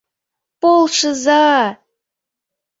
[0.61, 1.61] Полшыза-а!